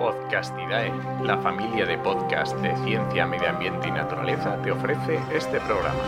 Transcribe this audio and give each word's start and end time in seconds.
Podcastidae, 0.00 0.90
la 1.22 1.36
familia 1.36 1.84
de 1.84 1.98
podcast 1.98 2.56
de 2.60 2.74
ciencia, 2.84 3.26
medio 3.26 3.50
ambiente 3.50 3.86
y 3.86 3.90
naturaleza, 3.90 4.56
te 4.62 4.72
ofrece 4.72 5.20
este 5.30 5.60
programa. 5.60 6.00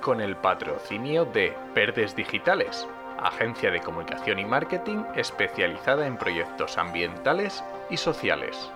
Con 0.00 0.20
el 0.20 0.36
patrocinio 0.36 1.24
de 1.24 1.56
Verdes 1.74 2.14
Digitales, 2.14 2.86
agencia 3.20 3.72
de 3.72 3.80
comunicación 3.80 4.38
y 4.38 4.44
marketing 4.44 5.02
especializada 5.16 6.06
en 6.06 6.16
proyectos 6.16 6.78
ambientales 6.78 7.64
y 7.90 7.96
sociales. 7.96 8.70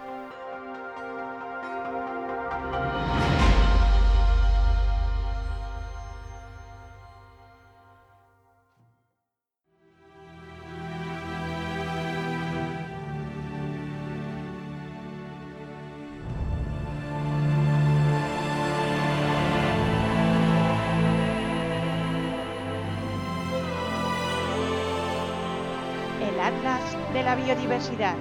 De 27.14 27.22
la 27.22 27.36
Biodiversidad 27.36 28.16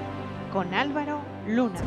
con 0.53 0.71
Álvaro 0.71 1.19
Luna. 1.47 1.79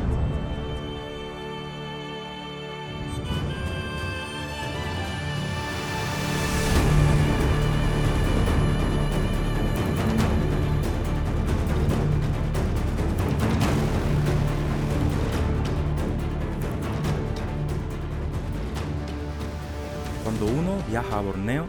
Cuando 20.23 20.45
uno 20.47 20.75
viaja 20.89 21.17
a 21.17 21.21
Borneo, 21.21 21.67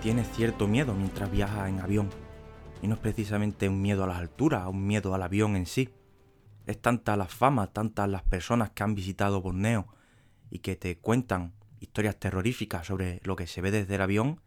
tiene 0.00 0.24
cierto 0.24 0.66
miedo 0.66 0.94
mientras 0.94 1.30
viaja 1.30 1.68
en 1.68 1.80
avión. 1.80 2.23
Y 2.84 2.86
no 2.86 2.96
es 2.96 3.00
precisamente 3.00 3.66
un 3.66 3.80
miedo 3.80 4.04
a 4.04 4.06
las 4.06 4.18
alturas, 4.18 4.66
un 4.68 4.86
miedo 4.86 5.14
al 5.14 5.22
avión 5.22 5.56
en 5.56 5.64
sí. 5.64 5.88
Es 6.66 6.78
tanta 6.82 7.16
la 7.16 7.24
fama, 7.24 7.72
tantas 7.72 8.10
las 8.10 8.24
personas 8.24 8.72
que 8.72 8.82
han 8.82 8.94
visitado 8.94 9.40
Borneo 9.40 9.86
y 10.50 10.58
que 10.58 10.76
te 10.76 10.98
cuentan 10.98 11.54
historias 11.80 12.20
terroríficas 12.20 12.86
sobre 12.86 13.22
lo 13.24 13.36
que 13.36 13.46
se 13.46 13.62
ve 13.62 13.70
desde 13.70 13.94
el 13.94 14.02
avión, 14.02 14.42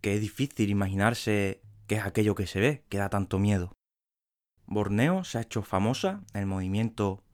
que 0.00 0.14
es 0.14 0.20
difícil 0.20 0.70
imaginarse 0.70 1.60
qué 1.88 1.96
es 1.96 2.04
aquello 2.04 2.36
que 2.36 2.46
se 2.46 2.60
ve, 2.60 2.84
que 2.88 2.98
da 2.98 3.08
tanto 3.08 3.40
miedo. 3.40 3.72
Borneo 4.66 5.24
se 5.24 5.38
ha 5.38 5.40
hecho 5.40 5.62
famosa 5.62 6.22
en 6.34 6.42
el 6.42 6.46
movimiento 6.46 7.24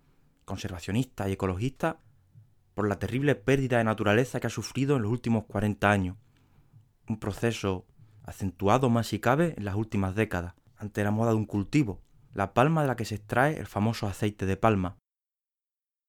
conservacionista 0.47 1.28
y 1.28 1.33
ecologista 1.33 2.00
por 2.72 2.88
la 2.88 2.98
terrible 2.98 3.34
pérdida 3.34 3.77
de 3.77 3.84
naturaleza 3.84 4.41
que 4.41 4.47
ha 4.47 4.50
sufrido 4.50 4.97
en 4.97 5.03
los 5.03 5.12
últimos 5.12 5.44
40 5.44 5.91
años. 5.91 6.16
Un 7.06 7.19
proceso 7.19 7.84
acentuado 8.25 8.91
más 8.91 9.09
si 9.09 9.19
cabe 9.19 9.55
en 9.56 9.65
las 9.65 9.75
últimas 9.75 10.15
décadas, 10.15 10.55
ante 10.77 11.05
la 11.05 11.11
moda 11.11 11.31
de 11.31 11.37
un 11.37 11.47
cultivo, 11.47 12.03
la 12.34 12.55
palma 12.55 12.83
de 12.83 12.89
la 12.89 12.97
que 12.97 13.05
se 13.05 13.17
extrae 13.17 13.59
el 13.59 13.67
famoso 13.67 14.06
aceite 14.06 14.47
de 14.47 14.56
palma. 14.56 14.98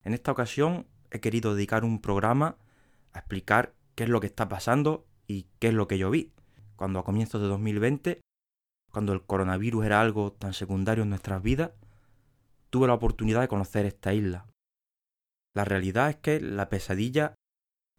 En 0.03 0.13
esta 0.13 0.31
ocasión 0.31 0.87
he 1.11 1.19
querido 1.19 1.55
dedicar 1.55 1.83
un 1.83 2.01
programa 2.01 2.57
a 3.13 3.19
explicar 3.19 3.73
qué 3.95 4.03
es 4.03 4.09
lo 4.09 4.19
que 4.19 4.27
está 4.27 4.47
pasando 4.49 5.05
y 5.27 5.47
qué 5.59 5.69
es 5.69 5.73
lo 5.73 5.87
que 5.87 5.97
yo 5.97 6.09
vi, 6.09 6.33
cuando 6.75 6.99
a 6.99 7.05
comienzos 7.05 7.41
de 7.41 7.47
2020, 7.47 8.21
cuando 8.91 9.13
el 9.13 9.23
coronavirus 9.23 9.85
era 9.85 10.01
algo 10.01 10.33
tan 10.33 10.53
secundario 10.53 11.03
en 11.03 11.09
nuestras 11.09 11.41
vidas, 11.41 11.71
tuve 12.69 12.87
la 12.87 12.93
oportunidad 12.93 13.41
de 13.41 13.47
conocer 13.47 13.85
esta 13.85 14.13
isla. 14.13 14.47
La 15.55 15.65
realidad 15.65 16.09
es 16.09 16.15
que 16.17 16.39
la 16.39 16.69
pesadilla 16.69 17.35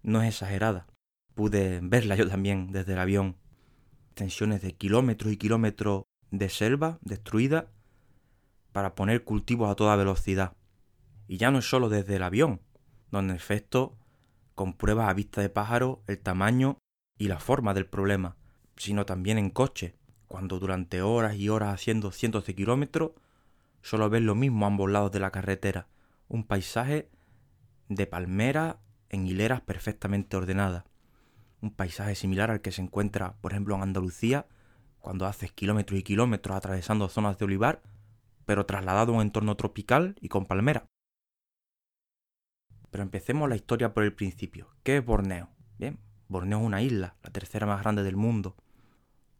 no 0.02 0.22
es 0.22 0.28
exagerada. 0.28 0.86
Pude 1.34 1.80
verla 1.82 2.16
yo 2.16 2.28
también 2.28 2.72
desde 2.72 2.92
el 2.92 2.98
avión. 2.98 3.36
Extensiones 4.14 4.62
de 4.62 4.76
kilómetros 4.76 5.32
y 5.32 5.36
kilómetros 5.36 6.04
de 6.30 6.48
selva 6.48 7.00
destruida 7.00 7.72
para 8.70 8.94
poner 8.94 9.24
cultivos 9.24 9.68
a 9.68 9.74
toda 9.74 9.96
velocidad. 9.96 10.52
Y 11.26 11.36
ya 11.36 11.50
no 11.50 11.58
es 11.58 11.68
solo 11.68 11.88
desde 11.88 12.14
el 12.14 12.22
avión, 12.22 12.60
donde 13.10 13.32
en 13.32 13.36
efecto 13.36 13.98
compruebas 14.54 15.08
a 15.08 15.14
vista 15.14 15.40
de 15.40 15.48
pájaro 15.48 16.04
el 16.06 16.20
tamaño 16.20 16.78
y 17.18 17.26
la 17.26 17.40
forma 17.40 17.74
del 17.74 17.86
problema, 17.86 18.36
sino 18.76 19.04
también 19.04 19.36
en 19.36 19.50
coche, 19.50 19.96
cuando 20.28 20.60
durante 20.60 21.02
horas 21.02 21.34
y 21.34 21.48
horas 21.48 21.74
haciendo 21.74 22.12
cientos 22.12 22.46
de 22.46 22.54
kilómetros 22.54 23.10
solo 23.82 24.08
ves 24.10 24.22
lo 24.22 24.36
mismo 24.36 24.64
a 24.64 24.68
ambos 24.68 24.92
lados 24.92 25.10
de 25.10 25.18
la 25.18 25.32
carretera, 25.32 25.88
un 26.28 26.44
paisaje 26.44 27.10
de 27.88 28.06
palmeras 28.06 28.76
en 29.08 29.26
hileras 29.26 29.60
perfectamente 29.62 30.36
ordenadas. 30.36 30.84
Un 31.64 31.70
paisaje 31.70 32.14
similar 32.14 32.50
al 32.50 32.60
que 32.60 32.72
se 32.72 32.82
encuentra, 32.82 33.38
por 33.40 33.52
ejemplo, 33.52 33.74
en 33.74 33.80
Andalucía, 33.80 34.46
cuando 34.98 35.24
haces 35.24 35.50
kilómetros 35.50 35.98
y 35.98 36.02
kilómetros 36.02 36.54
atravesando 36.54 37.08
zonas 37.08 37.38
de 37.38 37.46
olivar, 37.46 37.80
pero 38.44 38.66
trasladado 38.66 39.14
a 39.14 39.16
un 39.16 39.22
entorno 39.22 39.56
tropical 39.56 40.14
y 40.20 40.28
con 40.28 40.44
palmera. 40.44 40.84
Pero 42.90 43.02
empecemos 43.02 43.48
la 43.48 43.56
historia 43.56 43.94
por 43.94 44.04
el 44.04 44.12
principio. 44.12 44.74
¿Qué 44.82 44.98
es 44.98 45.04
Borneo? 45.06 45.48
Bien, 45.78 45.98
Borneo 46.28 46.58
es 46.58 46.66
una 46.66 46.82
isla, 46.82 47.16
la 47.22 47.30
tercera 47.30 47.66
más 47.66 47.80
grande 47.80 48.02
del 48.02 48.16
mundo. 48.16 48.56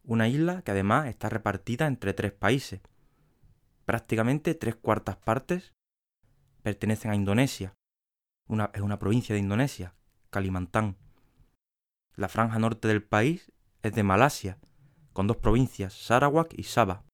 Una 0.03 0.27
isla 0.27 0.63
que 0.63 0.71
además 0.71 1.09
está 1.09 1.29
repartida 1.29 1.87
entre 1.87 2.15
tres 2.15 2.33
países. 2.33 2.81
Prácticamente 3.85 4.55
tres 4.55 4.77
cuartas 4.77 5.17
partes 5.19 5.75
pertenecen 6.63 7.11
a 7.11 7.17
Indonesia, 7.17 7.75
una, 8.49 8.71
es 8.73 8.81
una 8.81 8.99
provincia 8.99 9.35
de 9.35 9.43
Indonesia, 9.43 9.93
Kalimantan. 10.31 10.97
La 12.17 12.29
franja 12.29 12.61
norte 12.61 12.87
del 12.87 13.03
país 13.03 13.53
es 13.83 13.93
de 13.93 14.05
Malasia, 14.05 14.59
con 15.13 15.27
dos 15.27 15.39
provincias, 15.39 15.95
Sarawak 15.95 16.55
y 16.57 16.63
Sabah. 16.63 17.05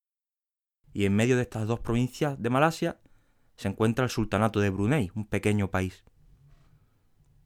Y 0.92 1.06
en 1.06 1.16
medio 1.16 1.36
de 1.36 1.42
estas 1.42 1.66
dos 1.66 1.80
provincias 1.80 2.40
de 2.40 2.50
Malasia 2.50 3.00
se 3.56 3.68
encuentra 3.68 4.04
el 4.04 4.10
Sultanato 4.10 4.60
de 4.60 4.68
Brunei, 4.68 5.10
un 5.14 5.26
pequeño 5.26 5.70
país. 5.70 6.04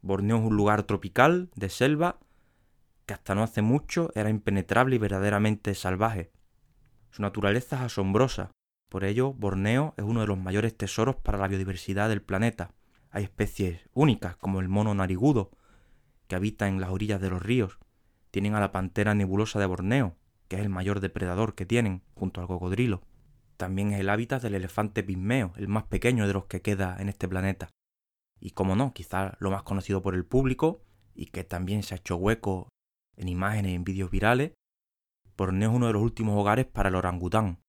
Borneo 0.03 0.39
es 0.39 0.45
un 0.45 0.57
lugar 0.57 0.83
tropical, 0.83 1.51
de 1.55 1.69
selva, 1.69 2.19
que 3.07 3.15
hasta 3.15 3.35
no 3.35 3.43
hace 3.43 3.63
mucho 3.63 4.11
era 4.15 4.31
impenetrable 4.31 4.97
y 4.97 4.99
verdaderamente 4.99 5.75
salvaje. 5.75 6.33
Su 7.11 7.23
naturaleza 7.23 7.77
es 7.77 7.83
asombrosa, 7.83 8.51
por 8.89 9.05
ello 9.05 9.33
Borneo 9.33 9.95
es 9.97 10.05
uno 10.05 10.21
de 10.21 10.27
los 10.27 10.39
mayores 10.39 10.77
tesoros 10.77 11.17
para 11.17 11.39
la 11.39 11.49
biodiversidad 11.49 12.09
del 12.09 12.23
planeta. 12.23 12.75
Hay 13.11 13.25
especies 13.25 13.89
únicas 13.93 14.37
como 14.37 14.61
el 14.61 14.69
mono 14.69 14.95
narigudo, 14.95 15.53
que 16.27 16.37
habita 16.37 16.69
en 16.69 16.81
las 16.81 16.91
orillas 16.91 17.21
de 17.21 17.31
los 17.31 17.43
ríos. 17.43 17.79
Tienen 18.31 18.55
a 18.55 18.61
la 18.61 18.73
pantera 18.73 19.15
nebulosa 19.15 19.59
de 19.59 19.67
Borneo, 19.67 20.17
que 20.49 20.57
es 20.57 20.63
el 20.63 20.69
mayor 20.69 21.01
depredador 21.01 21.55
que 21.55 21.67
tienen, 21.67 22.03
junto 22.15 22.41
al 22.41 22.47
cocodrilo. 22.47 23.03
También 23.57 23.93
es 23.93 24.01
el 24.01 24.09
hábitat 24.09 24.43
del 24.43 24.55
elefante 24.55 25.03
pigmeo, 25.03 25.53
el 25.57 25.69
más 25.69 25.85
pequeño 25.85 26.27
de 26.27 26.33
los 26.33 26.47
que 26.47 26.61
queda 26.61 26.97
en 26.99 27.09
este 27.09 27.29
planeta. 27.29 27.69
Y 28.41 28.51
como 28.51 28.75
no, 28.77 28.93
quizás 28.93 29.35
lo 29.39 29.51
más 29.51 29.63
conocido 29.63 30.03
por 30.03 30.15
el 30.15 30.25
público, 30.25 30.83
y 31.15 31.27
que 31.27 31.45
también 31.45 31.83
se 31.83 31.95
ha 31.95 31.99
hecho 31.99 32.17
hueco 32.17 32.69
en 33.17 33.29
imágenes 33.29 33.73
y 33.73 33.75
en 33.77 33.85
vídeos 33.85 34.11
virales, 34.11 34.53
Borneo 35.37 35.71
es 35.71 35.77
uno 35.77 35.87
de 35.87 35.93
los 35.93 36.03
últimos 36.03 36.39
hogares 36.39 36.67
para 36.67 36.89
el 36.89 36.95
orangután. 36.97 37.61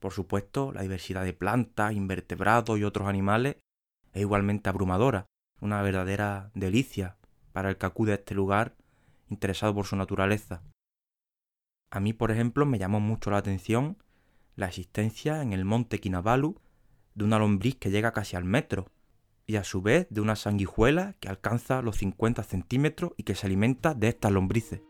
Por 0.00 0.12
supuesto, 0.12 0.72
la 0.72 0.82
diversidad 0.82 1.24
de 1.24 1.32
plantas, 1.32 1.92
invertebrados 1.92 2.78
y 2.78 2.84
otros 2.84 3.08
animales 3.08 3.56
es 4.12 4.22
igualmente 4.22 4.68
abrumadora, 4.68 5.26
una 5.60 5.82
verdadera 5.82 6.50
delicia 6.54 7.17
para 7.58 7.70
el 7.70 7.76
que 7.76 7.86
acude 7.86 8.12
a 8.12 8.14
este 8.14 8.36
lugar 8.36 8.76
interesado 9.28 9.74
por 9.74 9.84
su 9.84 9.96
naturaleza. 9.96 10.62
A 11.90 11.98
mí, 11.98 12.12
por 12.12 12.30
ejemplo, 12.30 12.64
me 12.66 12.78
llamó 12.78 13.00
mucho 13.00 13.32
la 13.32 13.38
atención 13.38 14.00
la 14.54 14.66
existencia 14.66 15.42
en 15.42 15.52
el 15.52 15.64
monte 15.64 15.98
Kinabalu 15.98 16.60
de 17.16 17.24
una 17.24 17.40
lombriz 17.40 17.74
que 17.74 17.90
llega 17.90 18.12
casi 18.12 18.36
al 18.36 18.44
metro, 18.44 18.92
y 19.44 19.56
a 19.56 19.64
su 19.64 19.82
vez 19.82 20.06
de 20.08 20.20
una 20.20 20.36
sanguijuela 20.36 21.16
que 21.18 21.28
alcanza 21.28 21.82
los 21.82 21.96
50 21.96 22.44
centímetros 22.44 23.10
y 23.16 23.24
que 23.24 23.34
se 23.34 23.48
alimenta 23.48 23.92
de 23.92 24.06
estas 24.06 24.30
lombrices. 24.30 24.82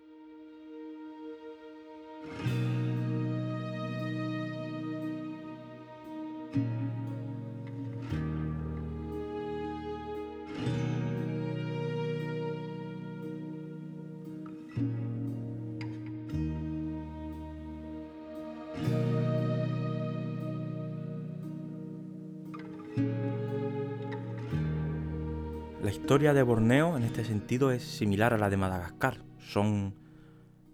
Historia 26.18 26.34
de 26.34 26.42
Borneo 26.42 26.96
en 26.96 27.04
este 27.04 27.24
sentido 27.24 27.70
es 27.70 27.84
similar 27.84 28.34
a 28.34 28.38
la 28.38 28.50
de 28.50 28.56
Madagascar. 28.56 29.22
Son 29.38 29.94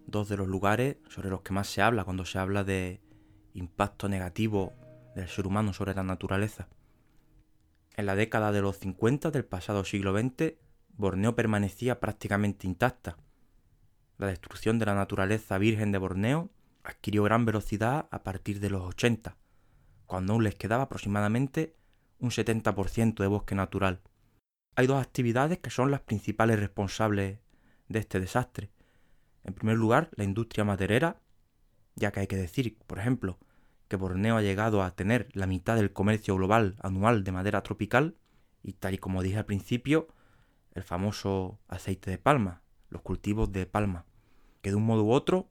dos 0.07 0.27
de 0.27 0.37
los 0.37 0.47
lugares 0.47 0.97
sobre 1.07 1.29
los 1.29 1.41
que 1.41 1.53
más 1.53 1.67
se 1.67 1.83
habla 1.83 2.03
cuando 2.03 2.25
se 2.25 2.39
habla 2.39 2.63
de 2.63 2.99
impacto 3.53 4.09
negativo 4.09 4.73
del 5.15 5.27
ser 5.27 5.45
humano 5.45 5.71
sobre 5.71 5.93
la 5.93 6.01
naturaleza. 6.01 6.67
En 7.95 8.07
la 8.07 8.15
década 8.15 8.51
de 8.51 8.63
los 8.63 8.79
50 8.79 9.29
del 9.29 9.45
pasado 9.45 9.83
siglo 9.83 10.19
XX, 10.19 10.55
Borneo 10.97 11.35
permanecía 11.35 11.99
prácticamente 11.99 12.65
intacta. 12.65 13.15
La 14.17 14.25
destrucción 14.25 14.79
de 14.79 14.87
la 14.87 14.95
naturaleza 14.95 15.59
virgen 15.59 15.91
de 15.91 15.99
Borneo 15.99 16.49
adquirió 16.83 17.21
gran 17.21 17.45
velocidad 17.45 18.07
a 18.09 18.23
partir 18.23 18.59
de 18.61 18.71
los 18.71 18.81
80, 18.81 19.37
cuando 20.07 20.33
aún 20.33 20.43
les 20.43 20.55
quedaba 20.55 20.85
aproximadamente 20.85 21.75
un 22.17 22.31
70% 22.31 23.17
de 23.17 23.27
bosque 23.27 23.53
natural. 23.53 24.01
Hay 24.77 24.87
dos 24.87 25.01
actividades 25.01 25.59
que 25.59 25.69
son 25.69 25.89
las 25.89 26.01
principales 26.01 26.59
responsables 26.59 27.39
de 27.87 27.99
este 27.99 28.19
desastre. 28.19 28.71
En 29.45 29.53
primer 29.53 29.77
lugar, 29.77 30.09
la 30.15 30.25
industria 30.25 30.65
maderera, 30.65 31.21
ya 31.95 32.11
que 32.11 32.21
hay 32.21 32.27
que 32.27 32.35
decir, 32.35 32.77
por 32.85 32.99
ejemplo, 32.99 33.39
que 33.87 33.95
Borneo 33.95 34.35
ha 34.35 34.41
llegado 34.41 34.83
a 34.83 34.91
tener 34.91 35.29
la 35.33 35.47
mitad 35.47 35.77
del 35.77 35.93
comercio 35.93 36.35
global 36.35 36.75
anual 36.81 37.23
de 37.23 37.31
madera 37.31 37.63
tropical 37.63 38.17
y 38.63 38.73
tal 38.73 38.95
y 38.95 38.97
como 38.97 39.23
dije 39.23 39.37
al 39.37 39.45
principio, 39.45 40.09
el 40.73 40.83
famoso 40.83 41.59
aceite 41.69 42.11
de 42.11 42.17
palma, 42.17 42.61
los 42.89 43.01
cultivos 43.01 43.51
de 43.53 43.65
palma, 43.65 44.05
que 44.61 44.71
de 44.71 44.75
un 44.75 44.85
modo 44.85 45.05
u 45.05 45.11
otro 45.11 45.47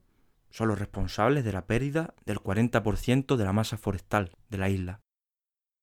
son 0.51 0.67
los 0.67 0.77
responsables 0.77 1.43
de 1.43 1.51
la 1.51 1.65
pérdida 1.65 2.13
del 2.25 2.39
40% 2.39 3.35
de 3.35 3.43
la 3.43 3.53
masa 3.53 3.77
forestal 3.77 4.37
de 4.49 4.57
la 4.57 4.69
isla. 4.69 5.01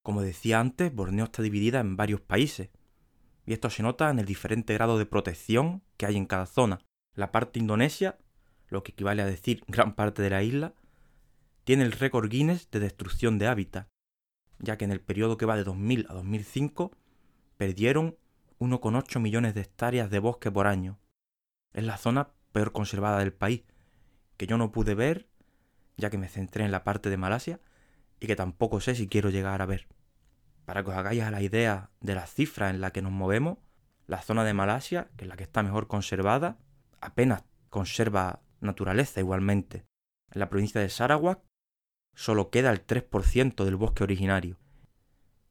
Como 0.02 0.22
decía 0.22 0.60
antes, 0.60 0.94
Borneo 0.94 1.24
está 1.24 1.42
dividida 1.42 1.80
en 1.80 1.96
varios 1.96 2.20
países, 2.20 2.70
y 3.52 3.54
esto 3.54 3.68
se 3.68 3.82
nota 3.82 4.08
en 4.08 4.18
el 4.18 4.24
diferente 4.24 4.72
grado 4.72 4.96
de 4.96 5.04
protección 5.04 5.82
que 5.98 6.06
hay 6.06 6.16
en 6.16 6.24
cada 6.24 6.46
zona. 6.46 6.78
La 7.14 7.32
parte 7.32 7.58
indonesia, 7.58 8.16
lo 8.68 8.82
que 8.82 8.92
equivale 8.92 9.20
a 9.20 9.26
decir 9.26 9.62
gran 9.66 9.94
parte 9.94 10.22
de 10.22 10.30
la 10.30 10.42
isla, 10.42 10.72
tiene 11.64 11.84
el 11.84 11.92
récord 11.92 12.30
Guinness 12.30 12.70
de 12.70 12.80
destrucción 12.80 13.38
de 13.38 13.48
hábitat, 13.48 13.88
ya 14.58 14.78
que 14.78 14.86
en 14.86 14.90
el 14.90 15.02
periodo 15.02 15.36
que 15.36 15.44
va 15.44 15.58
de 15.58 15.64
2000 15.64 16.06
a 16.08 16.14
2005 16.14 16.92
perdieron 17.58 18.16
1,8 18.58 19.20
millones 19.20 19.52
de 19.52 19.60
hectáreas 19.60 20.08
de 20.08 20.18
bosque 20.18 20.50
por 20.50 20.66
año. 20.66 20.98
Es 21.74 21.84
la 21.84 21.98
zona 21.98 22.30
peor 22.52 22.72
conservada 22.72 23.18
del 23.18 23.34
país, 23.34 23.64
que 24.38 24.46
yo 24.46 24.56
no 24.56 24.72
pude 24.72 24.94
ver, 24.94 25.28
ya 25.98 26.08
que 26.08 26.16
me 26.16 26.30
centré 26.30 26.64
en 26.64 26.72
la 26.72 26.84
parte 26.84 27.10
de 27.10 27.18
Malasia, 27.18 27.60
y 28.18 28.28
que 28.28 28.34
tampoco 28.34 28.80
sé 28.80 28.94
si 28.94 29.08
quiero 29.08 29.28
llegar 29.28 29.60
a 29.60 29.66
ver. 29.66 29.88
Para 30.72 30.84
que 30.84 30.90
os 30.90 30.96
hagáis 30.96 31.30
la 31.30 31.42
idea 31.42 31.90
de 32.00 32.14
las 32.14 32.32
cifras 32.32 32.70
en 32.70 32.80
las 32.80 32.92
que 32.92 33.02
nos 33.02 33.12
movemos, 33.12 33.58
la 34.06 34.22
zona 34.22 34.42
de 34.42 34.54
Malasia, 34.54 35.10
que 35.18 35.26
es 35.26 35.28
la 35.28 35.36
que 35.36 35.42
está 35.42 35.62
mejor 35.62 35.86
conservada, 35.86 36.56
apenas 37.02 37.44
conserva 37.68 38.40
naturaleza 38.62 39.20
igualmente. 39.20 39.84
En 40.30 40.40
la 40.40 40.48
provincia 40.48 40.80
de 40.80 40.88
Sarawak 40.88 41.40
solo 42.14 42.48
queda 42.48 42.70
el 42.70 42.86
3% 42.86 43.66
del 43.66 43.76
bosque 43.76 44.02
originario. 44.02 44.56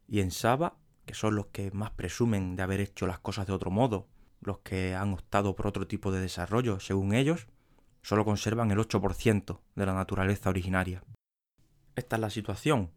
Y 0.07 0.21
en 0.21 0.31
Sabah, 0.31 0.79
que 1.05 1.13
son 1.13 1.35
los 1.35 1.45
que 1.49 1.69
más 1.69 1.91
presumen 1.91 2.55
de 2.55 2.63
haber 2.63 2.79
hecho 2.79 3.05
las 3.05 3.19
cosas 3.19 3.45
de 3.45 3.53
otro 3.53 3.69
modo, 3.69 4.07
los 4.39 4.61
que 4.61 4.95
han 4.95 5.13
optado 5.13 5.55
por 5.55 5.67
otro 5.67 5.85
tipo 5.85 6.11
de 6.11 6.19
desarrollo, 6.19 6.79
según 6.79 7.13
ellos, 7.13 7.45
solo 8.01 8.25
conservan 8.25 8.71
el 8.71 8.79
8% 8.79 9.59
de 9.75 9.85
la 9.85 9.93
naturaleza 9.93 10.49
originaria. 10.49 11.03
Esta 11.95 12.15
es 12.15 12.19
la 12.19 12.31
situación. 12.31 12.89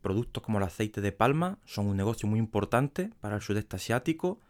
Productos 0.00 0.42
como 0.42 0.58
el 0.58 0.64
aceite 0.64 1.00
de 1.00 1.12
palma 1.12 1.58
son 1.64 1.86
un 1.86 1.96
negocio 1.96 2.28
muy 2.28 2.38
importante 2.38 3.10
para 3.20 3.36
el 3.36 3.42
sudeste 3.42 3.76
asiático 3.76 4.40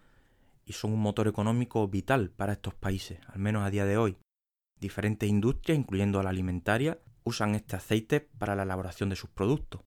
y 0.64 0.72
son 0.72 0.92
un 0.92 1.00
motor 1.00 1.26
económico 1.26 1.86
vital 1.88 2.30
para 2.30 2.52
estos 2.52 2.74
países, 2.74 3.18
al 3.26 3.40
menos 3.40 3.64
a 3.64 3.70
día 3.70 3.84
de 3.84 3.96
hoy. 3.96 4.16
Diferentes 4.78 5.28
industrias, 5.28 5.78
incluyendo 5.78 6.22
la 6.22 6.30
alimentaria, 6.30 6.98
usan 7.24 7.54
este 7.54 7.76
aceite 7.76 8.20
para 8.20 8.54
la 8.54 8.62
elaboración 8.62 9.08
de 9.10 9.16
sus 9.16 9.30
productos. 9.30 9.82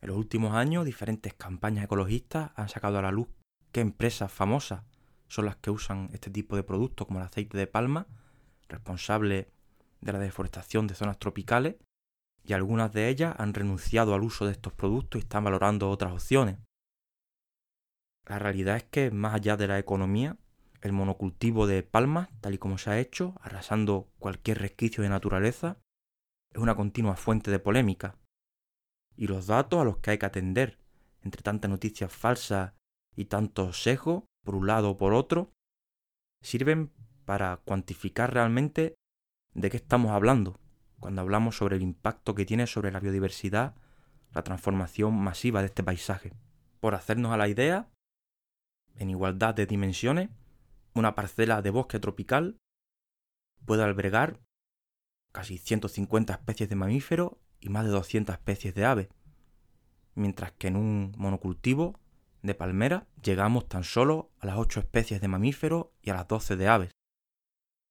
En 0.00 0.08
los 0.08 0.16
últimos 0.16 0.54
años, 0.54 0.84
diferentes 0.84 1.34
campañas 1.34 1.84
ecologistas 1.84 2.50
han 2.54 2.68
sacado 2.68 2.98
a 2.98 3.02
la 3.02 3.12
luz 3.12 3.28
qué 3.72 3.80
empresas 3.80 4.30
famosas 4.32 4.82
son 5.28 5.44
las 5.44 5.56
que 5.56 5.70
usan 5.70 6.10
este 6.12 6.30
tipo 6.30 6.56
de 6.56 6.62
productos 6.62 7.06
como 7.06 7.20
el 7.20 7.26
aceite 7.26 7.56
de 7.56 7.66
palma 7.66 8.06
responsable 8.68 9.50
de 10.00 10.12
la 10.12 10.18
deforestación 10.18 10.86
de 10.86 10.94
zonas 10.94 11.18
tropicales, 11.18 11.76
y 12.48 12.54
algunas 12.54 12.94
de 12.94 13.10
ellas 13.10 13.34
han 13.38 13.52
renunciado 13.52 14.14
al 14.14 14.22
uso 14.22 14.46
de 14.46 14.52
estos 14.52 14.72
productos 14.72 15.20
y 15.20 15.22
están 15.22 15.44
valorando 15.44 15.90
otras 15.90 16.14
opciones. 16.14 16.58
La 18.26 18.38
realidad 18.38 18.78
es 18.78 18.84
que, 18.84 19.10
más 19.10 19.34
allá 19.34 19.58
de 19.58 19.68
la 19.68 19.78
economía, 19.78 20.38
el 20.80 20.92
monocultivo 20.92 21.66
de 21.66 21.82
palmas, 21.82 22.30
tal 22.40 22.54
y 22.54 22.58
como 22.58 22.78
se 22.78 22.88
ha 22.88 22.98
hecho, 22.98 23.34
arrasando 23.42 24.08
cualquier 24.18 24.60
resquicio 24.60 25.02
de 25.02 25.10
naturaleza, 25.10 25.76
es 26.54 26.62
una 26.62 26.74
continua 26.74 27.16
fuente 27.16 27.50
de 27.50 27.58
polémica. 27.58 28.16
Y 29.14 29.26
los 29.26 29.46
datos 29.46 29.80
a 29.80 29.84
los 29.84 29.98
que 29.98 30.12
hay 30.12 30.18
que 30.18 30.26
atender, 30.26 30.78
entre 31.20 31.42
tantas 31.42 31.70
noticias 31.70 32.10
falsas 32.10 32.72
y 33.14 33.26
tantos 33.26 33.82
sesgos, 33.82 34.24
por 34.42 34.54
un 34.54 34.66
lado 34.66 34.90
o 34.90 34.96
por 34.96 35.12
otro, 35.12 35.52
sirven 36.42 36.92
para 37.26 37.58
cuantificar 37.58 38.32
realmente 38.32 38.94
de 39.52 39.68
qué 39.68 39.76
estamos 39.76 40.12
hablando 40.12 40.58
cuando 41.00 41.22
hablamos 41.22 41.56
sobre 41.56 41.76
el 41.76 41.82
impacto 41.82 42.34
que 42.34 42.44
tiene 42.44 42.66
sobre 42.66 42.90
la 42.90 43.00
biodiversidad 43.00 43.74
la 44.32 44.42
transformación 44.42 45.14
masiva 45.18 45.60
de 45.60 45.66
este 45.66 45.82
paisaje. 45.82 46.32
Por 46.80 46.94
hacernos 46.94 47.32
a 47.32 47.36
la 47.36 47.48
idea, 47.48 47.88
en 48.96 49.10
igualdad 49.10 49.54
de 49.54 49.66
dimensiones, 49.66 50.30
una 50.94 51.14
parcela 51.14 51.62
de 51.62 51.70
bosque 51.70 51.98
tropical 51.98 52.58
puede 53.64 53.82
albergar 53.82 54.40
casi 55.32 55.58
150 55.58 56.32
especies 56.32 56.68
de 56.68 56.76
mamíferos 56.76 57.32
y 57.60 57.68
más 57.68 57.84
de 57.84 57.90
200 57.90 58.34
especies 58.34 58.74
de 58.74 58.84
aves, 58.84 59.08
mientras 60.14 60.52
que 60.52 60.68
en 60.68 60.76
un 60.76 61.12
monocultivo 61.16 61.98
de 62.42 62.54
palmera 62.54 63.06
llegamos 63.22 63.68
tan 63.68 63.84
solo 63.84 64.30
a 64.38 64.46
las 64.46 64.56
8 64.56 64.80
especies 64.80 65.20
de 65.20 65.28
mamíferos 65.28 65.88
y 66.02 66.10
a 66.10 66.14
las 66.14 66.28
12 66.28 66.56
de 66.56 66.68
aves. 66.68 66.90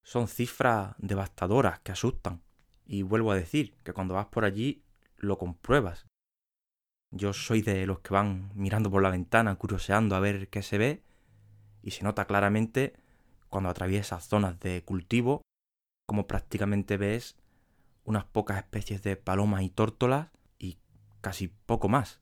Son 0.03 0.27
cifras 0.27 0.95
devastadoras 0.97 1.79
que 1.81 1.91
asustan. 1.91 2.41
Y 2.87 3.01
vuelvo 3.03 3.31
a 3.31 3.35
decir 3.35 3.75
que 3.83 3.93
cuando 3.93 4.13
vas 4.13 4.27
por 4.27 4.45
allí 4.45 4.81
lo 5.17 5.37
compruebas. 5.37 6.07
Yo 7.11 7.33
soy 7.33 7.61
de 7.61 7.85
los 7.85 7.99
que 7.99 8.13
van 8.13 8.51
mirando 8.55 8.89
por 8.89 9.03
la 9.03 9.09
ventana, 9.09 9.55
curioseando 9.55 10.15
a 10.15 10.19
ver 10.19 10.49
qué 10.49 10.61
se 10.61 10.77
ve, 10.77 11.03
y 11.81 11.91
se 11.91 12.03
nota 12.03 12.25
claramente 12.25 12.93
cuando 13.49 13.69
atraviesas 13.69 14.27
zonas 14.27 14.59
de 14.59 14.83
cultivo, 14.83 15.41
como 16.05 16.27
prácticamente 16.27 16.97
ves 16.97 17.37
unas 18.03 18.25
pocas 18.25 18.57
especies 18.57 19.03
de 19.03 19.17
palomas 19.17 19.63
y 19.63 19.69
tórtolas 19.69 20.29
y 20.57 20.79
casi 21.21 21.49
poco 21.49 21.89
más, 21.89 22.21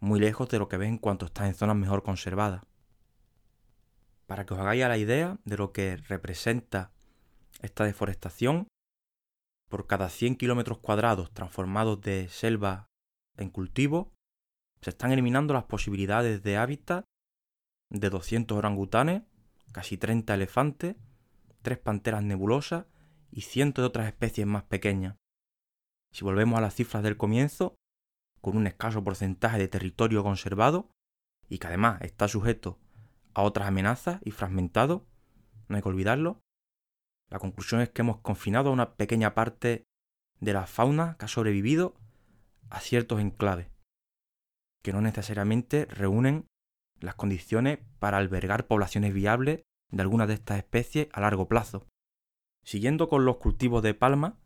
muy 0.00 0.18
lejos 0.18 0.48
de 0.48 0.58
lo 0.58 0.68
que 0.68 0.78
ves 0.78 0.88
en 0.88 0.98
cuanto 0.98 1.26
estás 1.26 1.46
en 1.46 1.54
zonas 1.54 1.76
mejor 1.76 2.02
conservadas. 2.02 2.62
Para 4.26 4.46
que 4.46 4.54
os 4.54 4.60
hagáis 4.60 4.82
la 4.82 4.96
idea 4.96 5.38
de 5.44 5.56
lo 5.56 5.72
que 5.72 5.96
representa 5.96 6.92
esta 7.60 7.84
deforestación, 7.84 8.68
por 9.70 9.86
cada 9.86 10.08
100 10.10 10.36
kilómetros 10.36 10.78
cuadrados 10.78 11.32
transformados 11.32 12.00
de 12.02 12.28
selva 12.28 12.88
en 13.36 13.48
cultivo, 13.48 14.12
se 14.82 14.90
están 14.90 15.12
eliminando 15.12 15.54
las 15.54 15.64
posibilidades 15.64 16.42
de 16.42 16.56
hábitat 16.56 17.04
de 17.88 18.10
200 18.10 18.58
orangutanes, 18.58 19.22
casi 19.72 19.96
30 19.96 20.34
elefantes, 20.34 20.96
3 21.62 21.78
panteras 21.78 22.22
nebulosas 22.22 22.86
y 23.30 23.42
cientos 23.42 23.82
de 23.82 23.86
otras 23.86 24.08
especies 24.08 24.46
más 24.46 24.64
pequeñas. 24.64 25.16
Si 26.12 26.24
volvemos 26.24 26.58
a 26.58 26.62
las 26.62 26.74
cifras 26.74 27.04
del 27.04 27.16
comienzo, 27.16 27.76
con 28.40 28.56
un 28.56 28.66
escaso 28.66 29.04
porcentaje 29.04 29.58
de 29.58 29.68
territorio 29.68 30.24
conservado 30.24 30.90
y 31.48 31.58
que 31.58 31.68
además 31.68 32.00
está 32.02 32.26
sujeto 32.26 32.80
a 33.34 33.42
otras 33.42 33.68
amenazas 33.68 34.20
y 34.24 34.32
fragmentado, 34.32 35.06
no 35.68 35.76
hay 35.76 35.82
que 35.82 35.88
olvidarlo, 35.88 36.40
la 37.30 37.38
conclusión 37.38 37.80
es 37.80 37.88
que 37.90 38.02
hemos 38.02 38.18
confinado 38.18 38.70
a 38.70 38.72
una 38.72 38.94
pequeña 38.94 39.34
parte 39.34 39.84
de 40.40 40.52
la 40.52 40.66
fauna 40.66 41.16
que 41.16 41.26
ha 41.26 41.28
sobrevivido 41.28 41.94
a 42.70 42.80
ciertos 42.80 43.20
enclaves, 43.20 43.68
que 44.82 44.92
no 44.92 45.00
necesariamente 45.00 45.86
reúnen 45.86 46.46
las 46.98 47.14
condiciones 47.14 47.78
para 47.98 48.18
albergar 48.18 48.66
poblaciones 48.66 49.14
viables 49.14 49.62
de 49.90 50.02
algunas 50.02 50.28
de 50.28 50.34
estas 50.34 50.58
especies 50.58 51.08
a 51.12 51.20
largo 51.20 51.48
plazo. 51.48 51.86
Siguiendo 52.64 53.08
con 53.08 53.24
los 53.24 53.36
cultivos 53.36 53.82
de 53.82 53.94
palma, 53.94 54.38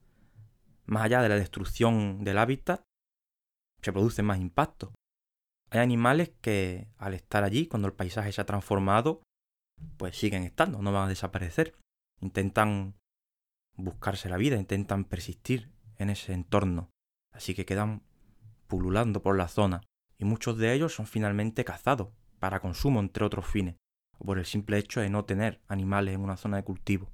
más 0.87 1.05
allá 1.05 1.23
de 1.23 1.29
la 1.29 1.37
destrucción 1.37 2.23
del 2.23 2.39
hábitat, 2.39 2.83
se 3.83 3.93
producen 3.93 4.27
más 4.27 4.39
impactos. 4.39 4.93
Hay 5.71 5.81
animales 5.81 6.33
que, 6.41 6.89
al 6.97 7.15
estar 7.15 7.45
allí, 7.45 7.67
cuando 7.67 7.89
el 7.89 7.95
paisaje 7.95 8.33
se 8.33 8.41
ha 8.41 8.47
transformado, 8.47 9.23
pues 9.97 10.17
siguen 10.17 10.45
estando, 10.45 10.81
no 10.81 10.93
van 10.93 11.07
a 11.07 11.09
desaparecer 11.09 11.75
intentan 12.25 12.95
buscarse 13.77 14.29
la 14.29 14.37
vida, 14.37 14.57
intentan 14.57 15.05
persistir 15.05 15.71
en 15.99 16.11
ese 16.11 16.33
entorno, 16.33 16.91
así 17.33 17.55
que 17.55 17.67
quedan 17.67 18.03
pululando 18.67 19.23
por 19.23 19.37
la 19.37 19.49
zona, 19.49 19.83
y 20.19 20.25
muchos 20.25 20.57
de 20.57 20.73
ellos 20.73 20.95
son 20.95 21.07
finalmente 21.07 21.65
cazados 21.65 22.09
para 22.41 22.61
consumo 22.61 23.01
entre 23.01 23.25
otros 23.25 23.47
fines, 23.47 23.77
o 24.19 24.25
por 24.25 24.39
el 24.39 24.47
simple 24.47 24.79
hecho 24.79 25.01
de 25.01 25.11
no 25.11 25.25
tener 25.25 25.61
animales 25.69 26.15
en 26.15 26.23
una 26.23 26.37
zona 26.37 26.57
de 26.57 26.65
cultivo. 26.65 27.13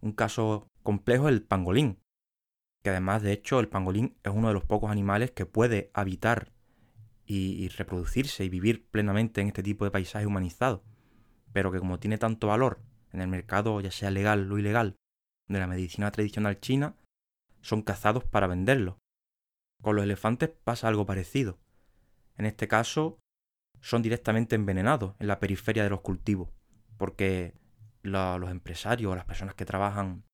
Un 0.00 0.12
caso 0.12 0.68
complejo 0.82 1.28
es 1.28 1.34
el 1.34 1.42
pangolín, 1.42 1.98
que 2.84 2.90
además 2.90 3.22
de 3.22 3.32
hecho 3.32 3.58
el 3.58 3.68
pangolín 3.68 4.16
es 4.22 4.32
uno 4.32 4.48
de 4.48 4.54
los 4.54 4.64
pocos 4.64 4.90
animales 4.90 5.32
que 5.32 5.44
puede 5.44 5.90
habitar 5.92 6.52
y, 7.26 7.68
reproducirse 7.68 8.44
y 8.44 8.48
vivir 8.48 8.88
plenamente 8.88 9.40
en 9.40 9.48
este 9.48 9.62
tipo 9.62 9.84
de 9.84 9.90
paisaje 9.90 10.24
humanizado, 10.24 10.84
pero 11.52 11.72
que 11.72 11.78
como 11.78 11.98
tiene 11.98 12.16
tanto 12.16 12.46
valor 12.46 12.80
en 13.12 13.20
el 13.20 13.28
mercado, 13.28 13.80
ya 13.80 13.90
sea 13.90 14.10
legal 14.10 14.50
o 14.50 14.58
ilegal, 14.58 14.96
de 15.48 15.58
la 15.58 15.66
medicina 15.66 16.10
tradicional 16.10 16.60
china, 16.60 16.94
son 17.60 17.82
cazados 17.82 18.24
para 18.24 18.46
venderlo. 18.46 18.98
Con 19.82 19.96
los 19.96 20.04
elefantes 20.04 20.50
pasa 20.64 20.88
algo 20.88 21.06
parecido. 21.06 21.58
En 22.36 22.46
este 22.46 22.68
caso, 22.68 23.18
son 23.80 24.02
directamente 24.02 24.56
envenenados 24.56 25.14
en 25.18 25.28
la 25.28 25.40
periferia 25.40 25.84
de 25.84 25.90
los 25.90 26.00
cultivos, 26.00 26.50
porque 26.96 27.54
los 28.02 28.50
empresarios 28.50 29.12
o 29.12 29.16
las 29.16 29.24
personas 29.24 29.54
que 29.54 29.64
trabajan 29.64 30.24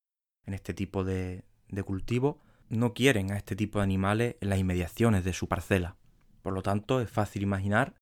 en 0.46 0.54
este 0.54 0.74
tipo 0.74 1.04
de, 1.04 1.44
de 1.68 1.82
cultivo 1.82 2.40
no 2.68 2.94
quieren 2.94 3.32
a 3.32 3.36
este 3.36 3.56
tipo 3.56 3.78
de 3.78 3.84
animales 3.84 4.36
en 4.40 4.48
las 4.48 4.58
inmediaciones 4.58 5.24
de 5.24 5.32
su 5.32 5.48
parcela. 5.48 5.96
Por 6.42 6.52
lo 6.52 6.62
tanto, 6.62 7.00
es 7.00 7.10
fácil 7.10 7.42
imaginar 7.42 7.94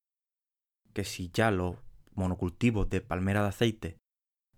que 0.93 1.05
si 1.05 1.31
ya 1.31 1.51
los 1.51 1.77
monocultivos 2.15 2.89
de 2.91 3.01
palmera 3.01 3.43
de 3.43 3.49
aceite 3.49 4.02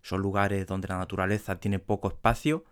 son 0.05 0.21
lugares 0.21 0.67
donde 0.67 0.87
la 0.87 0.99
naturaleza 0.99 1.59
tiene 1.59 1.79
poco 1.79 2.09
espacio, 2.09 2.67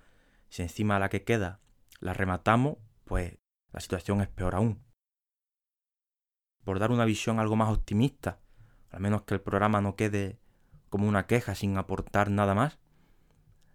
si 0.50 0.60
encima 0.60 0.98
la 0.98 1.08
que 1.08 1.24
queda 1.24 1.60
la 1.98 2.12
rematamos, 2.12 2.76
pues 3.06 3.38
la 3.72 3.80
situación 3.80 4.20
es 4.20 4.28
peor 4.28 4.54
aún. 4.54 4.84
Por 6.62 6.78
dar 6.78 6.90
una 6.90 7.06
visión 7.06 7.40
algo 7.40 7.56
más 7.56 7.70
optimista, 7.70 8.38
al 8.90 9.00
menos 9.00 9.22
que 9.22 9.32
el 9.32 9.40
programa 9.40 9.80
no 9.80 9.96
quede 9.96 10.40
como 10.90 11.08
una 11.08 11.26
queja 11.26 11.54
sin 11.54 11.78
aportar 11.78 12.30
nada 12.30 12.54
más, 12.54 12.78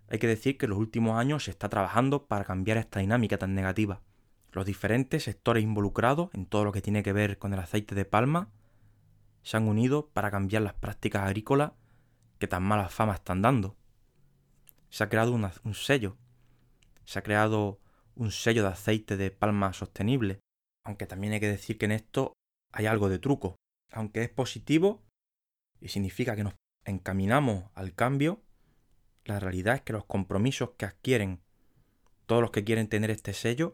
hay 0.08 0.20
que 0.20 0.28
decir 0.28 0.60
que 0.60 0.68
en 0.68 0.70
los 0.70 0.80
últimos 0.80 1.18
años 1.18 1.46
se 1.46 1.52
está 1.52 1.68
trabajando 1.68 2.28
para 2.28 2.46
cambiar 2.46 2.78
esta 2.78 3.00
dinámica 3.00 3.40
tan 3.40 3.56
negativa. 3.56 4.04
Los 4.52 4.68
diferentes 4.68 5.24
sectores 5.24 5.64
involucrados 5.64 6.30
en 6.34 6.46
todo 6.46 6.64
lo 6.64 6.72
que 6.72 6.84
tiene 6.84 7.02
que 7.02 7.12
ver 7.12 7.40
con 7.40 7.54
el 7.54 7.60
aceite 7.60 7.96
de 7.96 8.06
palma 8.06 8.52
se 9.42 9.58
han 9.58 9.68
unido 9.68 10.10
para 10.10 10.30
cambiar 10.30 10.62
las 10.62 10.76
prácticas 10.76 11.24
agrícolas 11.24 11.72
que 12.38 12.48
tan 12.48 12.64
mala 12.64 12.90
fama 12.90 13.14
están 13.14 13.42
dando. 13.42 13.76
Se 14.90 15.04
ha 15.04 15.10
creado 15.10 15.34
un 15.34 15.74
sello, 15.74 16.18
se 17.04 17.20
ha 17.20 17.24
creado 17.24 17.80
un 18.16 18.32
sello 18.32 18.64
de 18.64 18.70
aceite 18.70 19.18
de 19.18 19.32
palma 19.32 19.74
sostenible, 19.74 20.40
aunque 20.84 21.08
también 21.08 21.34
hay 21.34 21.40
que 21.40 21.48
decir 21.48 21.78
que 21.78 21.86
en 21.86 21.92
esto 21.92 22.34
hay 22.74 22.86
algo 22.86 23.10
de 23.10 23.20
truco. 23.20 23.56
Aunque 23.92 24.24
es 24.24 24.30
positivo 24.30 25.04
y 25.80 25.90
significa 25.90 26.36
que 26.36 26.44
nos 26.44 26.56
encaminamos 26.86 27.70
al 27.74 27.94
cambio, 27.94 28.44
la 29.26 29.40
realidad 29.40 29.76
es 29.76 29.82
que 29.82 29.94
los 29.94 30.06
compromisos 30.06 30.72
que 30.78 30.86
adquieren 30.86 31.42
todos 32.26 32.42
los 32.42 32.52
que 32.52 32.64
quieren 32.64 32.90
tener 32.90 33.10
este 33.10 33.34
sello 33.34 33.74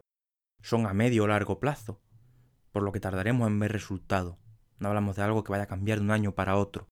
son 0.62 0.86
a 0.86 0.94
medio 0.94 1.24
o 1.24 1.26
largo 1.26 1.58
plazo, 1.58 2.00
por 2.70 2.82
lo 2.82 2.92
que 2.92 3.00
tardaremos 3.00 3.48
en 3.48 3.58
ver 3.58 3.72
resultados. 3.72 4.36
No 4.78 4.88
hablamos 4.88 5.16
de 5.16 5.22
algo 5.22 5.44
que 5.44 5.52
vaya 5.52 5.64
a 5.64 5.68
cambiar 5.68 5.98
de 5.98 6.04
un 6.04 6.10
año 6.10 6.34
para 6.34 6.56
otro. 6.56 6.88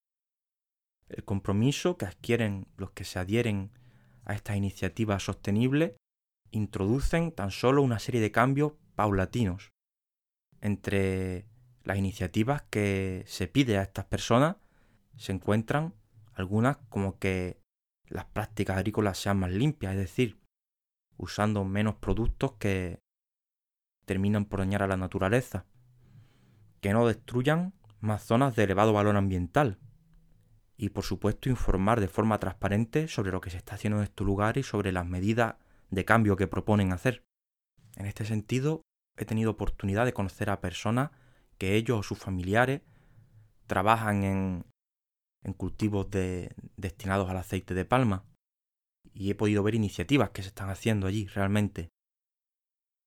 El 1.09 1.23
compromiso 1.23 1.97
que 1.97 2.05
adquieren 2.05 2.67
los 2.77 2.91
que 2.91 3.03
se 3.03 3.19
adhieren 3.19 3.71
a 4.25 4.33
estas 4.33 4.55
iniciativas 4.55 5.23
sostenibles 5.23 5.93
introducen 6.51 7.31
tan 7.31 7.51
solo 7.51 7.81
una 7.81 7.99
serie 7.99 8.21
de 8.21 8.31
cambios 8.31 8.73
paulatinos. 8.95 9.71
Entre 10.61 11.45
las 11.83 11.97
iniciativas 11.97 12.63
que 12.69 13.23
se 13.27 13.47
pide 13.47 13.77
a 13.77 13.83
estas 13.83 14.05
personas 14.05 14.55
se 15.17 15.31
encuentran 15.31 15.93
algunas 16.33 16.77
como 16.89 17.19
que 17.19 17.59
las 18.07 18.25
prácticas 18.25 18.77
agrícolas 18.77 19.17
sean 19.17 19.39
más 19.39 19.51
limpias, 19.51 19.93
es 19.93 19.99
decir, 19.99 20.39
usando 21.17 21.63
menos 21.63 21.95
productos 21.95 22.53
que 22.53 22.99
terminan 24.05 24.45
por 24.45 24.59
dañar 24.59 24.83
a 24.83 24.87
la 24.87 24.97
naturaleza, 24.97 25.65
que 26.81 26.93
no 26.93 27.07
destruyan 27.07 27.73
más 27.99 28.23
zonas 28.23 28.55
de 28.55 28.63
elevado 28.63 28.93
valor 28.93 29.15
ambiental 29.15 29.79
y 30.77 30.89
por 30.89 31.03
supuesto 31.03 31.49
informar 31.49 31.99
de 31.99 32.07
forma 32.07 32.39
transparente 32.39 33.07
sobre 33.07 33.31
lo 33.31 33.41
que 33.41 33.49
se 33.49 33.57
está 33.57 33.75
haciendo 33.75 33.97
en 33.97 34.03
estos 34.03 34.25
lugares 34.25 34.65
y 34.65 34.69
sobre 34.69 34.91
las 34.91 35.05
medidas 35.05 35.55
de 35.91 36.05
cambio 36.05 36.35
que 36.35 36.47
proponen 36.47 36.91
hacer. 36.91 37.23
En 37.95 38.05
este 38.05 38.25
sentido, 38.25 38.81
he 39.17 39.25
tenido 39.25 39.51
oportunidad 39.51 40.05
de 40.05 40.13
conocer 40.13 40.49
a 40.49 40.61
personas 40.61 41.11
que 41.57 41.75
ellos 41.75 41.99
o 41.99 42.03
sus 42.03 42.17
familiares 42.17 42.81
trabajan 43.67 44.23
en 44.23 44.65
en 45.43 45.53
cultivos 45.53 46.09
de, 46.09 46.55
destinados 46.77 47.29
al 47.29 47.37
aceite 47.37 47.73
de 47.73 47.85
palma. 47.85 48.25
Y 49.13 49.29
he 49.29 49.35
podido 49.35 49.63
ver 49.63 49.75
iniciativas 49.75 50.31
que 50.31 50.41
se 50.41 50.47
están 50.47 50.69
haciendo 50.69 51.07
allí 51.07 51.27
realmente. 51.27 51.89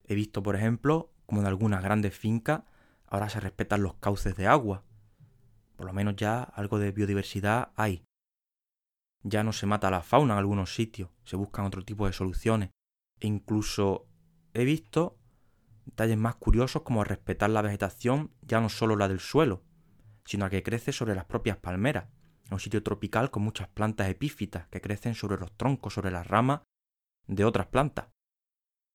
He 0.05 0.15
visto, 0.15 0.43
por 0.43 0.55
ejemplo, 0.55 1.13
como 1.27 1.41
en 1.41 1.47
algunas 1.47 1.83
grandes 1.83 2.17
fincas 2.17 2.63
ahora 3.07 3.29
se 3.29 3.41
respetan 3.41 3.83
los 3.83 3.95
cauces 3.95 4.37
de 4.37 4.47
agua. 4.47 4.85
Por 5.77 5.87
lo 5.87 5.93
menos 5.93 6.17
ya 6.17 6.43
algo 6.43 6.79
de 6.79 6.93
biodiversidad 6.93 7.73
hay. 7.77 8.05
Ya 9.23 9.43
no 9.43 9.53
se 9.53 9.67
mata 9.67 9.91
la 9.91 10.03
fauna 10.03 10.35
en 10.35 10.39
algunos 10.39 10.75
sitios, 10.75 11.11
se 11.25 11.37
buscan 11.37 11.65
otro 11.65 11.85
tipo 11.85 12.07
de 12.07 12.13
soluciones. 12.13 12.71
E 13.21 13.27
incluso 13.27 14.07
he 14.55 14.65
visto 14.65 15.19
detalles 15.85 16.19
más 16.19 16.37
curiosos 16.37 16.83
como 16.83 17.05
respetar 17.05 17.51
la 17.51 17.63
vegetación 17.63 18.33
ya 18.43 18.61
no 18.61 18.69
solo 18.69 18.97
la 18.97 19.09
del 19.09 19.21
suelo, 19.21 19.63
sino 20.25 20.47
la 20.47 20.51
que 20.51 20.63
crece 20.63 20.93
sobre 20.93 21.15
las 21.15 21.25
propias 21.25 21.57
palmeras 21.57 22.07
un 22.51 22.61
sitio 22.61 22.83
tropical 22.83 23.31
con 23.31 23.43
muchas 23.43 23.69
plantas 23.69 24.09
epífitas 24.09 24.69
que 24.69 24.81
crecen 24.81 25.15
sobre 25.15 25.39
los 25.39 25.53
troncos, 25.57 25.95
sobre 25.95 26.11
las 26.11 26.27
ramas 26.27 26.63
de 27.27 27.45
otras 27.45 27.67
plantas. 27.67 28.09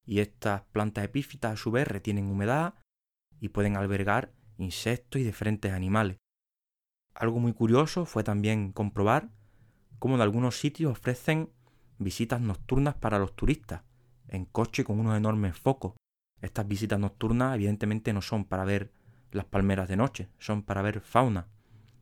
Y 0.05 0.19
estas 0.19 0.63
plantas 0.71 1.03
epífitas 1.03 1.53
a 1.53 1.57
su 1.57 1.71
vez 1.71 1.87
retienen 1.87 2.29
humedad 2.29 2.75
y 3.39 3.49
pueden 3.49 3.75
albergar 3.75 4.31
insectos 4.57 5.21
y 5.21 5.23
diferentes 5.23 5.71
animales. 5.71 6.17
Algo 7.13 7.39
muy 7.39 7.53
curioso 7.53 8.05
fue 8.05 8.23
también 8.23 8.71
comprobar 8.71 9.29
cómo 9.99 10.15
en 10.15 10.21
algunos 10.21 10.59
sitios 10.59 10.91
ofrecen 10.91 11.49
visitas 11.99 12.41
nocturnas 12.41 12.95
para 12.95 13.19
los 13.19 13.35
turistas, 13.35 13.83
en 14.27 14.45
coche 14.45 14.83
con 14.83 14.99
unos 14.99 15.17
enormes 15.17 15.57
focos. 15.57 15.93
Estas 16.41 16.67
visitas 16.67 16.99
nocturnas 16.99 17.55
evidentemente 17.55 18.13
no 18.13 18.21
son 18.21 18.45
para 18.45 18.65
ver 18.65 18.91
las 19.31 19.45
palmeras 19.45 19.87
de 19.87 19.97
noche, 19.97 20.29
son 20.39 20.63
para 20.63 20.81
ver 20.81 21.01
fauna. 21.01 21.47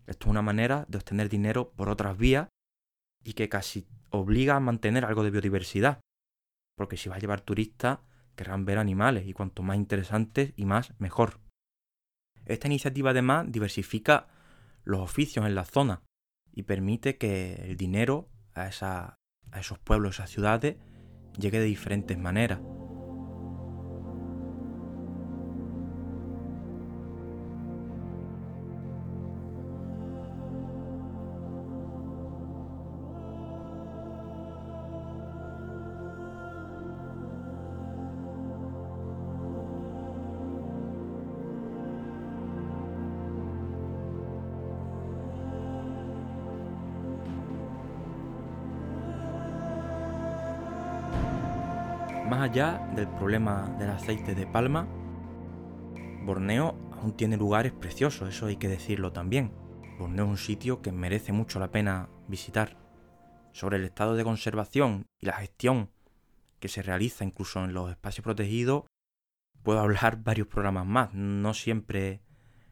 Esto 0.07 0.27
es 0.27 0.31
una 0.31 0.41
manera 0.41 0.85
de 0.87 0.97
obtener 0.97 1.29
dinero 1.29 1.71
por 1.75 1.89
otras 1.89 2.17
vías 2.17 2.47
y 3.23 3.33
que 3.33 3.49
casi 3.49 3.87
obliga 4.09 4.55
a 4.55 4.59
mantener 4.59 5.05
algo 5.05 5.23
de 5.23 5.31
biodiversidad. 5.31 5.99
Porque 6.75 6.97
si 6.97 7.09
va 7.09 7.17
a 7.17 7.19
llevar 7.19 7.41
turistas, 7.41 7.99
querrán 8.35 8.65
ver 8.65 8.77
animales 8.77 9.27
y 9.27 9.33
cuanto 9.33 9.61
más 9.61 9.75
interesantes 9.75 10.53
y 10.55 10.65
más, 10.65 10.93
mejor. 10.99 11.39
Esta 12.45 12.67
iniciativa 12.67 13.09
además 13.11 13.51
diversifica 13.51 14.27
los 14.89 15.01
oficios 15.01 15.45
en 15.45 15.53
la 15.53 15.65
zona 15.65 16.01
y 16.51 16.63
permite 16.63 17.17
que 17.17 17.53
el 17.67 17.77
dinero 17.77 18.27
a, 18.55 18.69
a 19.51 19.59
esos 19.59 19.77
pueblos, 19.77 20.19
a 20.19 20.23
esas 20.23 20.31
ciudades, 20.31 20.77
llegue 21.37 21.59
de 21.59 21.65
diferentes 21.65 22.17
maneras. 22.17 22.59
Allá 52.49 52.79
del 52.95 53.07
problema 53.07 53.69
del 53.77 53.91
aceite 53.91 54.33
de 54.33 54.47
palma, 54.47 54.87
Borneo 56.23 56.75
aún 56.93 57.15
tiene 57.15 57.37
lugares 57.37 57.71
preciosos, 57.73 58.27
eso 58.27 58.47
hay 58.47 58.55
que 58.55 58.67
decirlo 58.67 59.13
también. 59.13 59.53
Borneo 59.99 60.25
es 60.25 60.31
un 60.31 60.37
sitio 60.37 60.81
que 60.81 60.91
merece 60.91 61.31
mucho 61.31 61.59
la 61.59 61.69
pena 61.69 62.09
visitar. 62.27 62.75
Sobre 63.51 63.77
el 63.77 63.83
estado 63.83 64.15
de 64.15 64.23
conservación 64.23 65.05
y 65.19 65.27
la 65.27 65.33
gestión 65.33 65.91
que 66.59 66.69
se 66.69 66.81
realiza 66.81 67.23
incluso 67.23 67.63
en 67.63 67.73
los 67.73 67.91
espacios 67.91 68.23
protegidos, 68.23 68.85
puedo 69.61 69.79
hablar 69.79 70.17
varios 70.23 70.47
programas 70.47 70.87
más. 70.87 71.13
No 71.13 71.53
siempre 71.53 72.23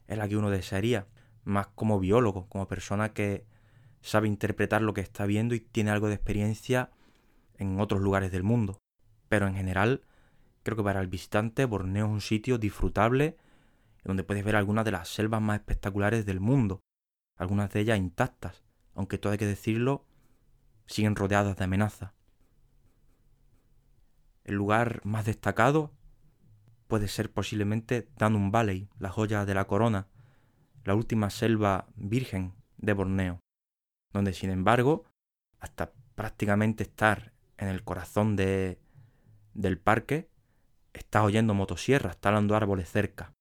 es 0.08 0.18
la 0.18 0.28
que 0.28 0.38
uno 0.38 0.50
desearía, 0.50 1.06
más 1.44 1.68
como 1.68 2.00
biólogo, 2.00 2.50
como 2.50 2.68
persona 2.68 3.14
que 3.14 3.46
sabe 4.02 4.28
interpretar 4.28 4.82
lo 4.82 4.96
que 4.96 5.02
está 5.02 5.28
viendo 5.28 5.54
y 5.54 5.60
tiene 5.60 5.92
algo 5.92 6.08
de 6.08 6.16
experiencia 6.16 6.90
en 7.60 7.80
otros 7.80 8.02
lugares 8.02 8.32
del 8.32 8.42
mundo 8.42 8.80
pero 9.30 9.48
en 9.48 9.56
general 9.56 10.02
creo 10.64 10.78
que 10.78 10.84
para 10.84 11.02
el 11.02 11.08
visitante 11.08 11.66
Borneo 11.66 12.06
es 12.06 12.12
un 12.12 12.22
sitio 12.22 12.58
disfrutable 12.58 13.38
donde 14.04 14.24
puedes 14.24 14.44
ver 14.44 14.56
algunas 14.56 14.86
de 14.86 14.92
las 14.92 15.10
selvas 15.10 15.42
más 15.42 15.60
espectaculares 15.60 16.26
del 16.26 16.40
mundo, 16.40 16.82
algunas 17.36 17.72
de 17.72 17.82
ellas 17.82 17.98
intactas, 17.98 18.64
aunque 18.96 19.18
todo 19.18 19.34
hay 19.34 19.38
que 19.38 19.46
decirlo, 19.46 20.06
siguen 20.86 21.16
rodeadas 21.16 21.58
de 21.58 21.64
amenazas. 21.64 22.14
El 24.46 24.56
lugar 24.56 25.02
más 25.04 25.26
destacado 25.26 25.94
puede 26.88 27.10
ser 27.10 27.32
posiblemente 27.32 28.10
Danum 28.18 28.50
Valley, 28.50 28.90
la 28.98 29.10
joya 29.10 29.46
de 29.46 29.54
la 29.54 29.66
corona, 29.66 30.08
la 30.86 30.96
última 30.96 31.30
selva 31.30 31.88
virgen 31.96 32.54
de 32.78 32.94
Borneo, 32.94 33.42
donde 34.14 34.34
sin 34.34 34.50
embargo, 34.50 35.04
hasta 35.60 35.92
prácticamente 36.16 36.84
estar 36.84 37.34
en 37.58 37.68
el 37.68 37.84
corazón 37.84 38.38
de, 38.38 38.80
del 39.58 39.80
parque, 39.80 40.30
estás 40.94 41.24
oyendo 41.24 41.54
motosierras, 41.54 42.18
talando 42.18 42.56
árboles 42.56 42.90
cerca. 42.90 43.34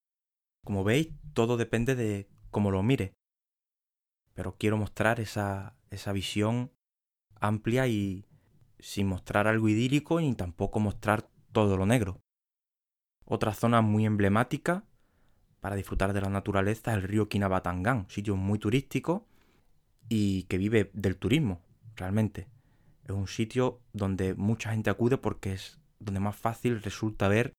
Como 0.65 0.83
veis, 0.83 1.11
todo 1.35 1.57
depende 1.57 1.95
de 1.95 2.29
cómo 2.51 2.71
lo 2.71 2.83
mire. 2.83 3.13
Pero 4.35 4.57
quiero 4.59 4.77
mostrar 4.77 5.21
esa, 5.21 5.77
esa 5.91 6.13
visión 6.13 6.73
amplia 7.39 7.87
y 7.87 8.27
sin 8.79 9.07
mostrar 9.07 9.47
algo 9.47 9.69
idílico 9.69 10.21
ni 10.21 10.35
tampoco 10.35 10.81
mostrar 10.81 11.29
todo 11.53 11.77
lo 11.77 11.87
negro. 11.87 12.21
Otra 13.25 13.55
zona 13.55 13.83
muy 13.83 14.07
emblemática 14.07 14.85
para 15.61 15.77
disfrutar 15.77 16.13
de 16.13 16.21
la 16.21 16.31
naturaleza 16.31 16.93
es 16.93 16.99
el 16.99 17.03
río 17.03 17.29
Kinabatangan, 17.29 18.09
sitio 18.09 18.37
muy 18.37 18.59
turístico 18.59 19.27
y 20.09 20.45
que 20.45 20.59
vive 20.59 20.91
del 20.95 21.17
turismo, 21.17 21.63
realmente. 21.95 22.49
Es 23.05 23.11
un 23.11 23.27
sitio 23.27 23.81
donde 23.93 24.35
mucha 24.35 24.71
gente 24.71 24.91
acude 24.91 25.19
porque 25.19 25.53
es 25.53 25.79
donde 25.99 26.21
más 26.21 26.37
fácil 26.37 26.83
resulta 26.83 27.29
ver 27.29 27.53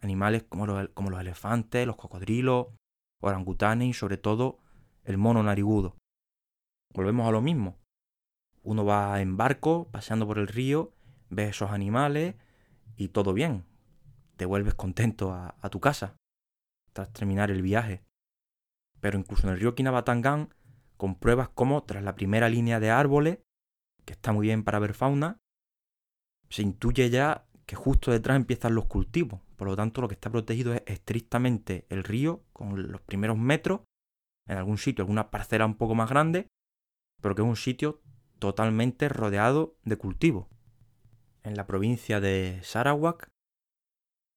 animales 0.00 0.44
como 0.44 0.66
los, 0.66 0.88
como 0.90 1.10
los 1.10 1.20
elefantes, 1.20 1.86
los 1.86 1.96
cocodrilos, 1.96 2.68
orangutanes 3.20 3.88
y 3.88 3.92
sobre 3.92 4.16
todo 4.16 4.58
el 5.04 5.18
mono 5.18 5.42
narigudo. 5.42 5.96
Volvemos 6.92 7.28
a 7.28 7.32
lo 7.32 7.40
mismo. 7.40 7.78
Uno 8.62 8.84
va 8.84 9.20
en 9.20 9.36
barco, 9.36 9.88
paseando 9.90 10.26
por 10.26 10.38
el 10.38 10.48
río, 10.48 10.92
ve 11.30 11.48
esos 11.48 11.70
animales 11.70 12.34
y 12.96 13.08
todo 13.08 13.32
bien. 13.32 13.64
Te 14.36 14.46
vuelves 14.46 14.74
contento 14.74 15.32
a, 15.32 15.54
tu 15.70 15.80
casa 15.80 16.16
tras 16.92 17.12
terminar 17.12 17.50
el 17.50 17.62
viaje. 17.62 18.02
Pero 19.00 19.18
incluso 19.18 19.46
en 19.46 19.54
el 19.54 19.60
río 19.60 19.74
Kinabatangan 19.74 20.54
compruebas 20.96 21.48
cómo 21.48 21.84
tras 21.84 22.02
la 22.02 22.14
primera 22.14 22.48
línea 22.48 22.80
de 22.80 22.90
árboles, 22.90 23.38
que 24.04 24.12
está 24.12 24.32
muy 24.32 24.46
bien 24.46 24.64
para 24.64 24.78
ver 24.78 24.94
fauna, 24.94 25.38
se 26.48 26.62
intuye 26.62 27.10
ya 27.10 27.47
que 27.68 27.76
justo 27.76 28.10
detrás 28.10 28.36
empiezan 28.36 28.74
los 28.74 28.86
cultivos. 28.86 29.42
Por 29.56 29.68
lo 29.68 29.76
tanto, 29.76 30.00
lo 30.00 30.08
que 30.08 30.14
está 30.14 30.30
protegido 30.30 30.72
es 30.72 30.82
estrictamente 30.86 31.84
el 31.90 32.02
río, 32.02 32.42
con 32.54 32.90
los 32.90 33.02
primeros 33.02 33.36
metros, 33.36 33.82
en 34.46 34.56
algún 34.56 34.78
sitio, 34.78 35.02
alguna 35.02 35.30
parcela 35.30 35.66
un 35.66 35.76
poco 35.76 35.94
más 35.94 36.08
grande, 36.08 36.48
pero 37.20 37.34
que 37.34 37.42
es 37.42 37.48
un 37.48 37.56
sitio 37.56 38.00
totalmente 38.38 39.10
rodeado 39.10 39.76
de 39.84 39.96
cultivos. 39.96 40.46
En 41.42 41.56
la 41.56 41.66
provincia 41.66 42.20
de 42.20 42.58
Sarawak 42.62 43.28